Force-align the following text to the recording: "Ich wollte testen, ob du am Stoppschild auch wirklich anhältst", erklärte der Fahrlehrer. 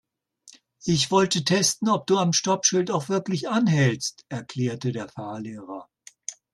"Ich 0.83 1.11
wollte 1.11 1.43
testen, 1.43 1.87
ob 1.87 2.07
du 2.07 2.17
am 2.17 2.33
Stoppschild 2.33 2.89
auch 2.89 3.07
wirklich 3.07 3.49
anhältst", 3.49 4.25
erklärte 4.29 4.91
der 4.91 5.07
Fahrlehrer. 5.07 5.91